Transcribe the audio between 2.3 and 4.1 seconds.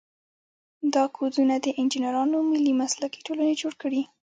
ملي مسلکي ټولنې جوړ کړي.